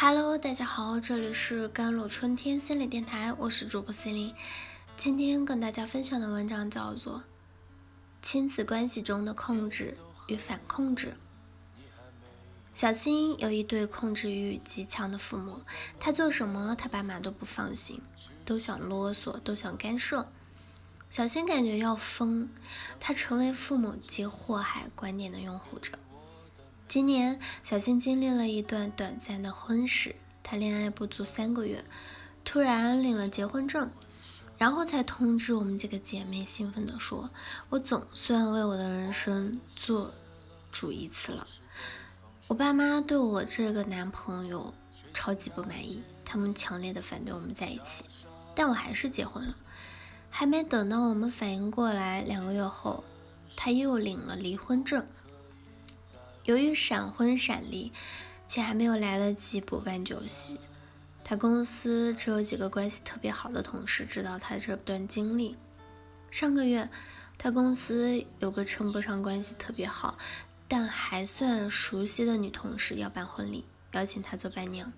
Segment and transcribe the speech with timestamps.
[0.00, 4.34] Hello，大家好，这里是甘露春天心理电台，我是主播 c e l i n e
[4.96, 7.16] 今天跟大家分享的文章叫做
[8.22, 9.96] 《亲子关系中的控制
[10.28, 11.16] 与反控制》。
[12.70, 15.60] 小新有一对控制欲极强的父母，
[15.98, 18.00] 他做什么他爸妈都不放心，
[18.44, 20.28] 都想啰嗦，都想干涉。
[21.10, 22.48] 小新感觉要疯，
[23.00, 25.98] 他成为父母及祸害观念的拥护者。
[26.88, 30.16] 今年，小新经历了一段短暂的婚史。
[30.42, 31.84] 他恋爱不足三个月，
[32.46, 33.90] 突然领了结婚证，
[34.56, 37.28] 然后才通知我们几个姐妹，兴奋地说
[37.68, 40.14] ：“我总算为我的人生做
[40.72, 41.46] 主一次了。”
[42.48, 44.72] 我爸妈对我这个男朋友
[45.12, 48.04] 超级不满意，他们强烈的反对我们在一起，
[48.54, 49.54] 但我还是结婚了。
[50.30, 53.04] 还没等到我们反应过来，两个月后，
[53.54, 55.06] 他又领了离婚证。
[56.44, 57.92] 由于闪婚闪离，
[58.46, 60.58] 且还没有来得及补办酒席，
[61.22, 65.56] 他公司只有几个关系特别好的同事知道他这段经历。
[66.30, 66.88] 上个月，
[67.36, 70.16] 他公司有个称不上关系特别好，
[70.66, 74.92] 但还算熟悉的女同事要办婚礼，邀请他做伴娘。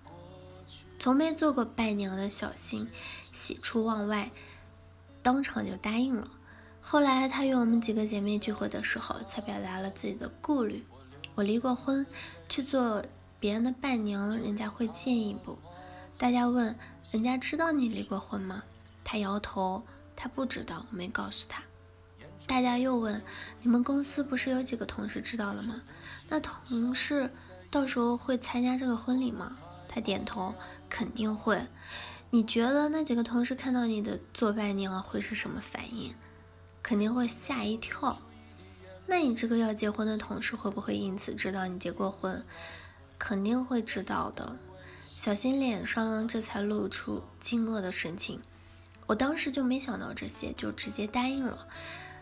[0.99, 2.87] 从没做过伴娘的小新
[3.33, 4.31] 喜出望外，
[5.21, 6.29] 当场就答应了。
[6.81, 10.83] 后来他与我们几个姐妹聚会的时候，才表达了自己的顾虑。
[11.35, 12.05] 我离过婚，
[12.49, 13.03] 去做
[13.39, 15.57] 别人的伴娘，人家会介意不？
[16.17, 16.77] 大家问，
[17.11, 18.63] 人家知道你离过婚吗？
[19.03, 19.81] 他摇头，
[20.15, 21.63] 他不知道，我没告诉他。
[22.45, 23.21] 大家又问，
[23.61, 25.81] 你们公司不是有几个同事知道了吗？
[26.27, 27.31] 那同事
[27.69, 29.55] 到时候会参加这个婚礼吗？
[29.87, 30.53] 他点头，
[30.89, 31.65] 肯定会。
[32.29, 36.13] 你觉得那几个同事看到你的做伴娘会是什么反应？
[36.83, 38.21] 肯定会吓一跳。
[39.07, 42.43] 那你这个要结婚的同事会不会因此知道你结过婚？
[43.19, 44.55] 肯定会知道的。
[45.01, 48.41] 小新脸上这才露出惊愕的神情。
[49.05, 51.67] 我当时就没想到这些，就直接答应了。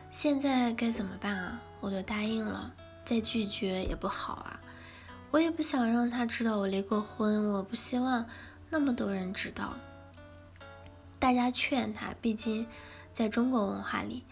[0.10, 1.62] 现在该怎么办啊？
[1.80, 2.74] 我都答应了，
[3.06, 4.60] 再拒绝也不好啊。
[5.32, 8.26] 我也不想让他知道我离过婚，我不希望
[8.70, 9.78] 那么多人知道。
[11.20, 12.66] 大家劝他，毕竟
[13.14, 14.24] 在中国文化里。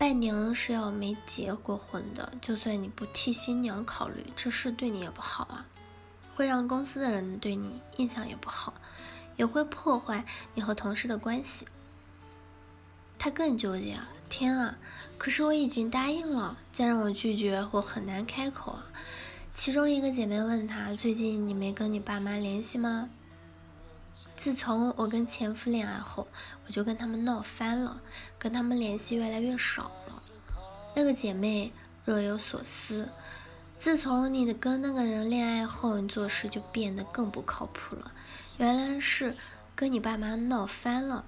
[0.00, 5.66] 伴娘是要没结过婚的，就算你不替新娘考虑，这事对你也不好啊，
[6.34, 8.72] 会让公司的人对你印象也不好，
[9.36, 10.24] 也会破坏
[10.54, 11.66] 你和同事的关系。
[13.18, 14.08] 他更纠结啊！
[14.30, 14.78] 天啊！
[15.18, 18.86] 可是我已经答应了，再让我拒绝，我很难开口啊。
[19.54, 23.10] 其中一个姐妹问他：“最近你没跟你爸妈联系吗？”
[24.34, 26.26] 自从我跟前夫恋爱后，
[26.66, 28.00] 我就跟他们闹翻了，
[28.40, 30.20] 跟他们联系越来越少了。
[30.96, 31.72] 那个姐妹
[32.04, 33.08] 若有所思，
[33.76, 38.10] 自从你跟那个人恋爱后，你做事就变得更不靠谱了。
[38.58, 39.36] 原来是
[39.76, 41.24] 跟你爸妈闹翻了。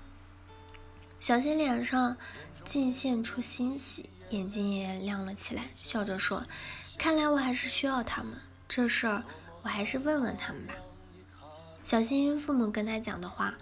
[1.20, 2.16] 小新脸上
[2.64, 6.44] 尽现出欣喜，眼睛也亮了起来，笑着说
[6.98, 8.34] ：“看来我还是需要他们，
[8.66, 9.22] 这事儿
[9.62, 10.74] 我还是问问他们吧。”
[11.84, 13.54] 小新父母跟他讲的话，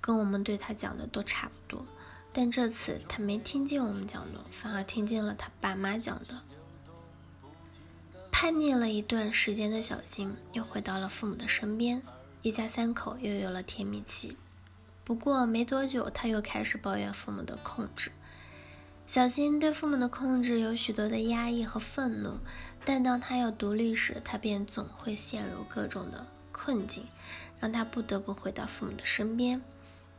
[0.00, 1.86] 跟我们对他讲的都差不多，
[2.32, 6.42] 但这次他没听见我们讲的，反而听见了他爸妈讲的。
[8.30, 12.02] 叛逆了一段时间的小新又回到了父母的身边，
[12.42, 14.36] 一家三口又有了甜蜜期。
[15.04, 18.10] 不过没多久，他又开始抱怨父母的控制。
[19.06, 22.38] 小新对父母的控制有许多的压抑和愤怒，
[22.84, 26.26] 但当他要独立时，他便总会陷入各种的。
[26.52, 27.08] 困境
[27.58, 29.60] 让他不得不回到父母的身边，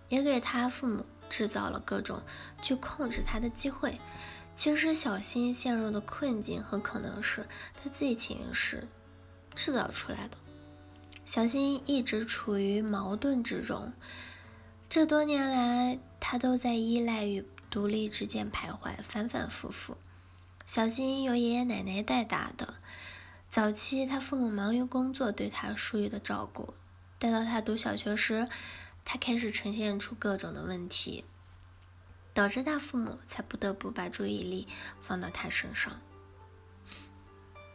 [0.09, 2.21] 也给他父母制造了各种
[2.61, 3.99] 去控制他的机会。
[4.55, 8.87] 其实小新陷入的困境很可能是他自己潜意识
[9.55, 10.37] 制造出来的。
[11.25, 13.93] 小新一直处于矛盾之中，
[14.87, 19.97] 这多年来他都在依赖与独立之间徘徊，反反复复。
[20.65, 22.75] 小新由爷爷奶奶带大的。
[23.49, 26.73] 早期，他父母忙于工作，对他疏于的照顾。
[27.19, 28.47] 待到他读小学时，
[29.05, 31.25] 他开始呈现出各种的问题，
[32.33, 34.67] 导致他父母才不得不把注意力
[35.01, 35.99] 放到他身上。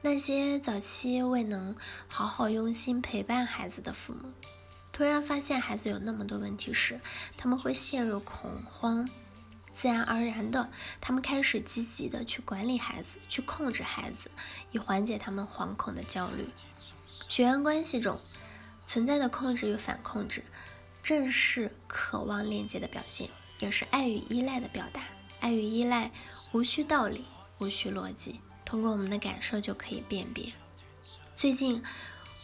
[0.00, 1.76] 那些早期未能
[2.06, 4.32] 好好用心陪伴孩子的父母，
[4.92, 7.00] 突然发现孩子有那么多问题时，
[7.36, 9.08] 他们会陷入恐慌。
[9.72, 10.70] 自然而然的，
[11.00, 14.28] 他们开始积极的去管理孩子，去控制孩子，
[14.72, 16.48] 以缓解他们惶恐的焦虑。
[17.06, 18.18] 血缘关系中
[18.86, 20.42] 存在的控制与反控制，
[21.08, 25.00] 正是渴望链接的表现，也是爱与依赖的表达。
[25.40, 26.12] 爱与依赖
[26.52, 27.24] 无需道理，
[27.60, 30.52] 无需逻辑，通过我们的感受就可以辨别。
[31.34, 31.82] 最近，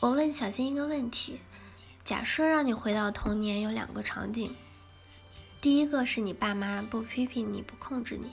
[0.01, 1.41] 我问小新一个问题：
[2.05, 4.57] 假设让你回到童年，有两个场景。
[5.61, 8.33] 第一个是你爸妈不批评你，不控制你，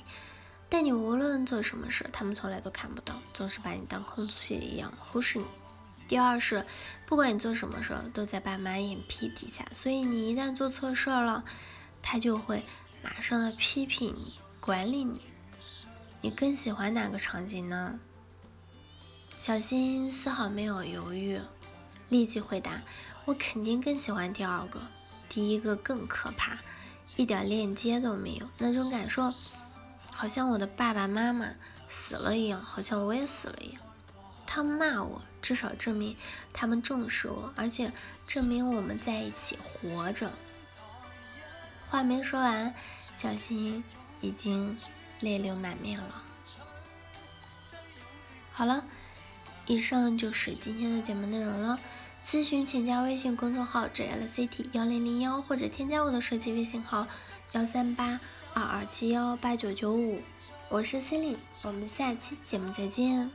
[0.69, 5.45] 但你无论做什么事，他们从来都看不到，总是把你当空气一样忽视你。
[6.11, 6.65] 第二是，
[7.05, 11.45] 不管你做什么事儿，都在爸妈眼皮底下，所以你一旦做错事儿了，
[12.01, 12.65] 他就会
[13.01, 15.21] 马上的批评你，管理你。
[16.19, 17.97] 你更喜欢哪个场景呢？
[19.37, 21.39] 小新丝毫没有犹豫，
[22.09, 22.81] 立即回答
[23.23, 24.81] ：“我肯定更喜欢第二个，
[25.29, 26.57] 第一个更可怕。”
[27.15, 29.33] 一点链接都没有，那种感受，
[30.11, 31.47] 好像我的爸爸妈妈
[31.87, 33.81] 死了一样，好像我也死了一样。
[34.45, 36.15] 他骂我，至少证明
[36.53, 37.91] 他们重视我，而且
[38.25, 40.31] 证明我们在一起活着。
[41.89, 42.73] 话没说完，
[43.15, 43.83] 小新
[44.21, 44.77] 已经
[45.19, 46.23] 泪流满面了。
[48.53, 48.85] 好了，
[49.65, 51.79] 以上就是今天的节目内容了。
[52.23, 57.07] 咨询请加微信公众号 jlct 幺零零幺，或者添加我的手机微信号
[57.53, 58.19] 幺三八
[58.53, 60.21] 二二七幺八九九五，
[60.69, 63.31] 我是 c 令我们下期节目再见。